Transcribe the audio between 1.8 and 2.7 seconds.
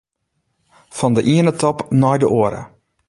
nei de oare.